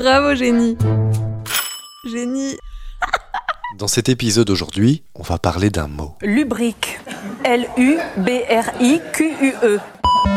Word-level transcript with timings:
Bravo, 0.00 0.34
génie. 0.34 0.78
Génie. 2.06 2.56
Dans 3.78 3.86
cet 3.86 4.08
épisode 4.08 4.48
aujourd'hui, 4.48 5.02
on 5.14 5.22
va 5.22 5.36
parler 5.36 5.68
d'un 5.68 5.88
mot. 5.88 6.16
Lubrique. 6.22 6.98
L-U-B-R-I-Q-U-E. 7.44 8.18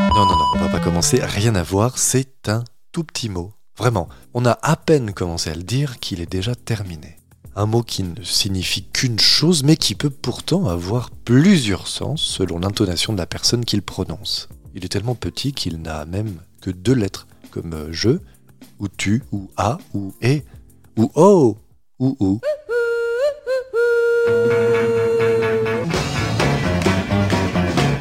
Non, 0.10 0.26
non, 0.26 0.36
non, 0.36 0.46
on 0.56 0.60
va 0.60 0.68
pas 0.68 0.82
commencer, 0.82 1.22
rien 1.24 1.56
à 1.56 1.64
voir, 1.64 1.98
c'est 1.98 2.50
un 2.50 2.66
tout 2.92 3.06
petit 3.06 3.30
mot. 3.30 3.54
Vraiment, 3.78 4.10
on 4.34 4.46
a 4.46 4.60
à 4.64 4.76
peine 4.76 5.14
commencé 5.14 5.50
à 5.50 5.56
le 5.56 5.64
dire 5.64 6.02
qu'il 6.02 6.20
est 6.20 6.30
déjà 6.30 6.56
terminé. 6.56 7.16
Un 7.56 7.66
mot 7.66 7.84
qui 7.84 8.04
ne 8.04 8.22
signifie 8.22 8.84
qu'une 8.84 9.22
chose, 9.22 9.64
mais 9.64 9.78
qui 9.78 9.96
peut 9.96 10.10
pourtant 10.10 10.68
avoir 10.68 11.10
plusieurs 11.10 11.88
sens 11.88 12.22
selon 12.22 12.60
l'intonation 12.60 13.14
de 13.14 13.18
la 13.18 13.28
personne 13.28 13.64
qui 13.64 13.78
le 13.78 13.82
prononce. 13.82 14.50
Il 14.76 14.84
est 14.84 14.90
tellement 14.90 15.16
petit 15.16 15.54
qu'il 15.54 15.82
n'a 15.82 16.04
même 16.04 16.42
que 16.60 16.70
deux 16.70 16.96
lettres, 16.96 17.28
comme 17.50 17.72
euh, 17.74 17.88
je, 17.92 18.20
ou 18.84 18.90
tu, 18.90 19.24
ou 19.32 19.50
a, 19.56 19.78
ou 19.94 20.14
et, 20.22 20.44
ou 20.98 21.10
oh, 21.16 21.56
ou 22.00 22.18
ou. 22.20 22.42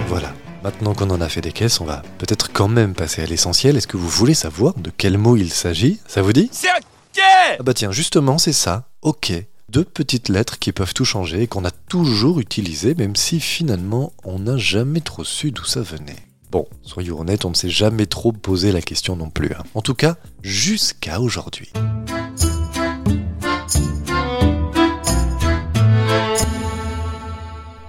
Voilà, 0.08 0.34
maintenant 0.64 0.92
qu'on 0.94 1.10
en 1.10 1.20
a 1.20 1.28
fait 1.28 1.40
des 1.40 1.52
caisses, 1.52 1.80
on 1.80 1.84
va 1.84 2.02
peut-être 2.18 2.52
quand 2.52 2.66
même 2.66 2.94
passer 2.94 3.22
à 3.22 3.26
l'essentiel. 3.26 3.76
Est-ce 3.76 3.86
que 3.86 3.96
vous 3.96 4.08
voulez 4.08 4.34
savoir 4.34 4.74
de 4.74 4.90
quel 4.90 5.18
mot 5.18 5.36
il 5.36 5.52
s'agit? 5.52 6.00
Ça 6.08 6.20
vous 6.20 6.32
dit? 6.32 6.48
C'est 6.50 6.68
ok 6.68 7.22
Ah 7.60 7.62
bah 7.62 7.74
tiens, 7.74 7.92
justement, 7.92 8.38
c'est 8.38 8.52
ça, 8.52 8.88
ok. 9.02 9.32
Deux 9.68 9.84
petites 9.84 10.28
lettres 10.28 10.58
qui 10.58 10.72
peuvent 10.72 10.94
tout 10.94 11.04
changer 11.04 11.42
et 11.42 11.46
qu'on 11.46 11.64
a 11.64 11.70
toujours 11.70 12.40
utilisées, 12.40 12.96
même 12.96 13.14
si 13.14 13.38
finalement 13.38 14.12
on 14.24 14.40
n'a 14.40 14.56
jamais 14.56 15.00
trop 15.00 15.22
su 15.22 15.52
d'où 15.52 15.64
ça 15.64 15.80
venait. 15.80 16.31
Bon, 16.52 16.68
soyons 16.82 17.18
honnêtes, 17.18 17.46
on 17.46 17.48
ne 17.48 17.54
s'est 17.54 17.70
jamais 17.70 18.04
trop 18.04 18.30
posé 18.30 18.72
la 18.72 18.82
question 18.82 19.16
non 19.16 19.30
plus. 19.30 19.54
hein. 19.54 19.62
En 19.74 19.80
tout 19.80 19.94
cas, 19.94 20.16
jusqu'à 20.42 21.18
aujourd'hui. 21.18 21.72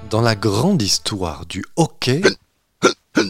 Dans 0.09 0.21
la 0.21 0.35
grande 0.35 0.81
histoire 0.81 1.45
du 1.45 1.63
hockey, 1.75 2.21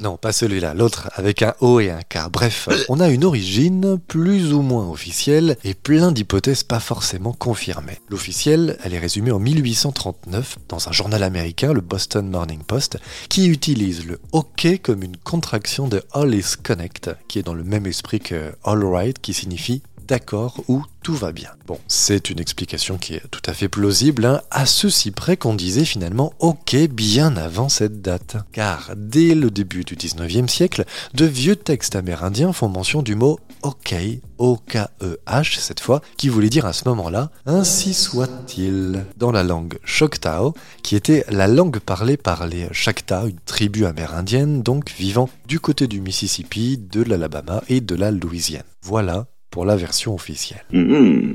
non, 0.02 0.18
pas 0.18 0.32
celui-là, 0.32 0.74
l'autre 0.74 1.10
avec 1.16 1.42
un 1.42 1.54
O 1.60 1.80
et 1.80 1.90
un 1.90 2.02
K. 2.02 2.30
Bref, 2.32 2.70
on 2.90 3.00
a 3.00 3.10
une 3.10 3.24
origine 3.24 3.98
plus 4.08 4.54
ou 4.54 4.62
moins 4.62 4.90
officielle 4.90 5.58
et 5.64 5.74
plein 5.74 6.12
d'hypothèses 6.12 6.64
pas 6.64 6.80
forcément 6.80 7.34
confirmées. 7.34 8.00
L'officielle, 8.10 8.78
elle 8.84 8.94
est 8.94 9.00
résumée 9.00 9.32
en 9.32 9.40
1839 9.40 10.58
dans 10.70 10.88
un 10.88 10.92
journal 10.92 11.24
américain, 11.24 11.74
le 11.74 11.82
Boston 11.82 12.30
Morning 12.30 12.64
Post, 12.64 12.98
qui 13.30 13.48
utilise 13.48 14.06
le 14.06 14.20
hockey 14.32 14.78
comme 14.78 15.04
une 15.04 15.18
contraction 15.18 15.88
de 15.88 16.04
All 16.14 16.34
is 16.34 16.56
Connect, 16.62 17.12
qui 17.28 17.40
est 17.40 17.44
dans 17.44 17.54
le 17.54 17.64
même 17.64 17.86
esprit 17.86 18.20
que 18.20 18.54
All 18.64 18.84
Right, 18.84 19.20
qui 19.20 19.34
signifie 19.34 19.82
d'accord 20.06 20.64
ou 20.68 20.84
tout 21.04 21.14
va 21.14 21.32
bien. 21.32 21.50
Bon, 21.68 21.80
c'est 21.88 22.30
une 22.30 22.40
explication 22.40 22.98
qui 22.98 23.16
est 23.16 23.24
tout 23.30 23.42
à 23.46 23.54
fait 23.54 23.68
plausible, 23.68 24.26
hein, 24.26 24.42
à 24.52 24.66
ceci 24.66 25.12
près 25.12 25.36
qu'on 25.36 25.54
disait 25.54 25.86
finalement 25.86 26.34
ok 26.40 26.76
bien 26.90 27.36
avant 27.36 27.70
cette 27.70 28.02
date. 28.02 28.38
Car 28.54 28.92
dès 28.96 29.36
le 29.36 29.52
début 29.52 29.84
du 29.84 29.96
19e 29.96 30.48
siècle, 30.48 30.86
de 31.14 31.26
vieux 31.26 31.58
textes 31.58 31.96
amérindiens 31.96 32.54
font 32.54 32.70
mention 32.70 33.02
du 33.02 33.16
mot 33.16 33.40
ok, 33.64 33.96
O-K-E-H 34.38 35.60
cette 35.60 35.80
fois, 35.80 36.02
qui 36.18 36.30
voulait 36.30 36.50
dire 36.50 36.66
à 36.66 36.74
ce 36.74 36.88
moment-là 36.90 37.32
ainsi 37.46 37.94
soit-il, 37.94 39.06
dans 39.18 39.32
la 39.32 39.44
langue 39.44 39.80
Choctaw, 39.84 40.54
qui 40.84 40.96
était 40.96 41.26
la 41.30 41.48
langue 41.48 41.80
parlée 41.80 42.18
par 42.18 42.46
les 42.48 42.68
Chacta, 42.72 43.24
une 43.26 43.40
tribu 43.46 43.86
amérindienne 43.86 44.64
donc 44.64 44.92
vivant 44.92 45.30
du 45.48 45.60
côté 45.60 45.88
du 45.88 46.02
Mississippi, 46.02 46.78
de 46.78 47.04
l'Alabama 47.04 47.64
et 47.68 47.82
de 47.82 47.96
la 47.96 48.12
Louisiane. 48.12 48.64
Voilà 48.82 49.28
pour 49.54 49.66
la 49.66 49.76
version 49.76 50.16
officielle. 50.16 50.66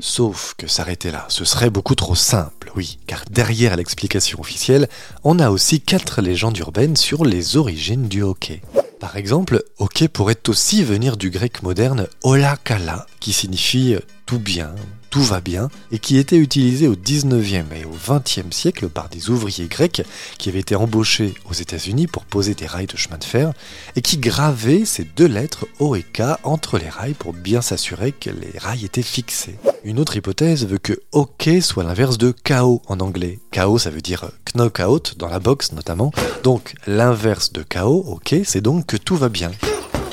Sauf 0.01 0.53
que 0.57 0.67
s'arrêter 0.67 1.09
là, 1.09 1.25
ce 1.29 1.45
serait 1.45 1.69
beaucoup 1.69 1.95
trop 1.95 2.15
simple, 2.15 2.69
oui, 2.75 2.99
car 3.07 3.23
derrière 3.31 3.77
l'explication 3.77 4.41
officielle, 4.41 4.89
on 5.23 5.39
a 5.39 5.49
aussi 5.49 5.79
quatre 5.79 6.21
légendes 6.21 6.57
urbaines 6.57 6.97
sur 6.97 7.23
les 7.23 7.55
origines 7.55 8.09
du 8.09 8.21
hockey. 8.21 8.61
Par 8.99 9.15
exemple, 9.15 9.63
hockey 9.77 10.09
pourrait 10.09 10.49
aussi 10.49 10.83
venir 10.83 11.15
du 11.15 11.29
grec 11.29 11.63
moderne 11.63 12.07
olakala, 12.21 13.05
qui 13.21 13.31
signifie 13.31 13.95
tout 14.25 14.39
bien, 14.39 14.75
tout 15.09 15.21
va 15.21 15.41
bien, 15.41 15.69
et 15.91 15.99
qui 15.99 16.17
était 16.17 16.37
utilisé 16.37 16.87
au 16.87 16.95
19e 16.95 17.65
et 17.75 17.85
au 17.85 17.95
20e 17.95 18.51
siècle 18.51 18.89
par 18.89 19.09
des 19.09 19.29
ouvriers 19.29 19.67
grecs 19.67 20.03
qui 20.37 20.49
avaient 20.49 20.59
été 20.59 20.75
embauchés 20.75 21.33
aux 21.49 21.53
États-Unis 21.53 22.07
pour 22.07 22.25
poser 22.25 22.53
des 22.53 22.65
rails 22.65 22.87
de 22.87 22.97
chemin 22.97 23.17
de 23.17 23.23
fer, 23.23 23.53
et 23.95 24.01
qui 24.01 24.17
gravaient 24.17 24.85
ces 24.85 25.03
deux 25.03 25.27
lettres 25.27 25.67
O 25.79 25.95
et 25.95 26.03
K 26.03 26.21
entre 26.43 26.77
les 26.77 26.89
rails 26.89 27.13
pour 27.13 27.33
bien 27.33 27.61
s'assurer 27.61 28.11
que 28.11 28.29
les 28.29 28.57
rails 28.57 28.85
étaient 28.85 29.01
fixés. 29.01 29.57
Une 29.83 29.99
autre 29.99 30.17
hypothèse 30.17 30.65
veut 30.67 30.77
que 30.77 30.99
hockey 31.11 31.61
soit 31.61 31.83
l'inverse 31.83 32.17
de 32.17 32.33
KO 32.43 32.81
en 32.87 32.99
anglais. 32.99 33.39
KO 33.53 33.77
ça 33.77 33.89
veut 33.89 34.01
dire 34.01 34.29
knockout 34.55 35.15
dans 35.17 35.29
la 35.29 35.39
boxe 35.39 35.71
notamment, 35.71 36.11
donc 36.43 36.73
l'inverse 36.87 37.51
de 37.53 37.63
KO, 37.63 38.03
ok, 38.07 38.35
c'est 38.43 38.61
donc 38.61 38.85
que 38.85 38.97
tout 38.97 39.15
va 39.15 39.29
bien. 39.29 39.51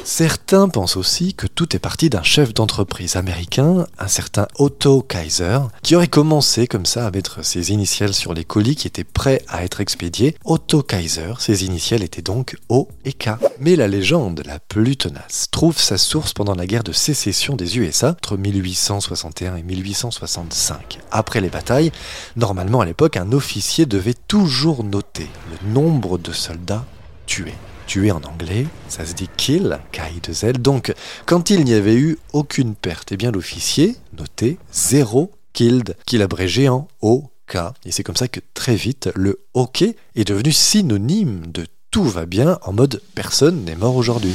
Certains 0.08 0.68
pensent 0.68 0.96
aussi 0.96 1.34
que 1.34 1.48
tout 1.48 1.74
est 1.74 1.80
parti 1.80 2.08
d'un 2.08 2.22
chef 2.22 2.54
d'entreprise 2.54 3.16
américain, 3.16 3.88
un 3.98 4.06
certain 4.06 4.46
Otto 4.54 5.02
Kaiser, 5.02 5.58
qui 5.82 5.96
aurait 5.96 6.06
commencé 6.06 6.68
comme 6.68 6.86
ça 6.86 7.08
à 7.08 7.10
mettre 7.10 7.44
ses 7.44 7.72
initiales 7.72 8.14
sur 8.14 8.32
les 8.32 8.44
colis 8.44 8.76
qui 8.76 8.86
étaient 8.86 9.02
prêts 9.02 9.42
à 9.48 9.64
être 9.64 9.80
expédiés. 9.80 10.36
Otto 10.44 10.84
Kaiser, 10.84 11.32
ses 11.40 11.64
initiales 11.64 12.04
étaient 12.04 12.22
donc 12.22 12.56
O 12.68 12.86
et 13.04 13.12
K. 13.12 13.30
Mais 13.58 13.74
la 13.74 13.88
légende 13.88 14.44
la 14.46 14.60
plus 14.60 14.96
tenace 14.96 15.48
trouve 15.50 15.76
sa 15.76 15.98
source 15.98 16.32
pendant 16.32 16.54
la 16.54 16.68
guerre 16.68 16.84
de 16.84 16.92
sécession 16.92 17.56
des 17.56 17.76
USA 17.76 18.10
entre 18.10 18.36
1861 18.36 19.56
et 19.56 19.64
1865. 19.64 21.00
Après 21.10 21.40
les 21.40 21.50
batailles, 21.50 21.90
normalement 22.36 22.80
à 22.80 22.86
l'époque, 22.86 23.16
un 23.16 23.32
officier 23.32 23.86
devait 23.86 24.14
toujours 24.28 24.84
noter 24.84 25.26
le 25.50 25.72
nombre 25.74 26.16
de 26.16 26.30
soldats 26.30 26.84
tués 27.26 27.54
tué 27.86 28.10
en 28.10 28.22
anglais, 28.22 28.66
ça 28.88 29.06
se 29.06 29.14
dit 29.14 29.28
kill, 29.36 29.78
K-I-2-L. 29.92 30.58
Donc, 30.58 30.92
quand 31.24 31.50
il 31.50 31.64
n'y 31.64 31.74
avait 31.74 31.94
eu 31.94 32.18
aucune 32.32 32.74
perte, 32.74 33.12
eh 33.12 33.16
bien 33.16 33.30
l'officier 33.30 33.96
notait 34.18 34.58
0 34.72 35.32
killed, 35.52 35.96
qu'il 36.04 36.22
abrégeait 36.22 36.68
en 36.68 36.88
OK. 37.00 37.56
Et 37.84 37.92
c'est 37.92 38.02
comme 38.02 38.16
ça 38.16 38.28
que 38.28 38.40
très 38.54 38.74
vite, 38.74 39.08
le 39.14 39.40
OK 39.54 39.82
est 39.82 40.24
devenu 40.24 40.52
synonyme 40.52 41.46
de 41.46 41.66
tout 41.90 42.04
va 42.04 42.26
bien 42.26 42.58
en 42.62 42.72
mode 42.72 43.00
personne 43.14 43.64
n'est 43.64 43.76
mort 43.76 43.96
aujourd'hui. 43.96 44.34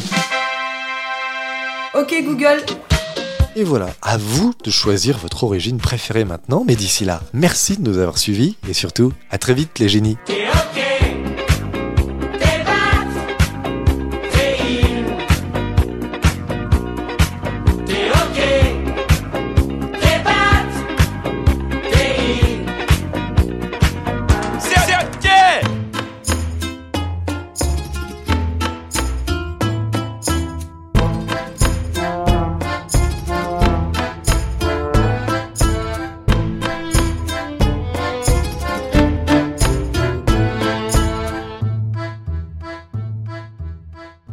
Ok, 1.93 2.13
Google. 2.25 2.63
Et 3.55 3.65
voilà, 3.65 3.89
à 4.01 4.17
vous 4.17 4.53
de 4.63 4.71
choisir 4.71 5.17
votre 5.17 5.43
origine 5.43 5.77
préférée 5.77 6.23
maintenant, 6.23 6.63
mais 6.65 6.75
d'ici 6.75 7.03
là, 7.03 7.21
merci 7.33 7.75
de 7.75 7.81
nous 7.81 7.97
avoir 7.97 8.17
suivis 8.17 8.55
et 8.69 8.73
surtout, 8.73 9.11
à 9.29 9.37
très 9.37 9.53
vite 9.53 9.77
les 9.77 9.89
génies. 9.89 10.17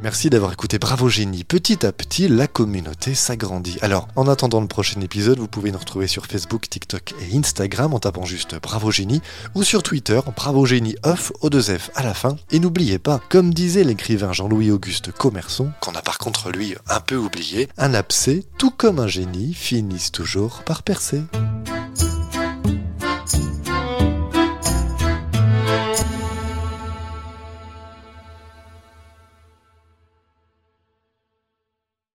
Merci 0.08 0.30
d'avoir 0.30 0.54
écouté 0.54 0.78
Bravo 0.78 1.10
Génie. 1.10 1.44
Petit 1.44 1.84
à 1.84 1.92
petit, 1.92 2.28
la 2.28 2.46
communauté 2.46 3.15
s'agrandit. 3.15 3.77
Alors, 3.83 4.09
en 4.16 4.27
attendant 4.27 4.62
le 4.62 4.66
prochain 4.66 5.03
épisode, 5.03 5.38
vous 5.38 5.48
pouvez 5.48 5.71
nous 5.71 5.78
retrouver 5.78 6.06
sur 6.06 6.24
Facebook, 6.24 6.66
TikTok 6.71 7.12
et 7.21 7.36
Instagram 7.36 7.92
en 7.92 7.98
tapant 7.98 8.24
juste 8.24 8.59
Bravo 8.59 8.91
Génie 8.91 9.21
ou 9.54 9.65
sur 9.65 9.83
Twitter, 9.83 10.18
Bravo 10.34 10.65
Génie 10.65 10.97
off, 11.03 11.30
au 11.42 11.50
2 11.50 11.60
F 11.60 11.91
à 11.94 12.03
la 12.04 12.15
fin. 12.15 12.36
Et 12.50 12.59
n'oubliez 12.59 12.98
pas, 12.98 13.21
comme 13.28 13.53
disait 13.53 13.84
l'écrivain 13.84 14.33
Jean-Louis 14.33 14.71
Auguste 14.71 15.12
Commerçon, 15.12 15.72
qu'on 15.83 15.92
a 15.92 16.00
par 16.00 16.16
contre 16.16 16.50
lui 16.53 16.74
un 16.88 17.00
peu 17.00 17.16
oublié, 17.16 17.68
un 17.77 17.92
abcès, 17.92 18.44
tout 18.56 18.71
comme 18.71 19.00
un 19.00 19.09
génie, 19.09 19.53
finissent 19.53 20.10
toujours 20.10 20.62
par 20.65 20.84
percer. 20.84 21.21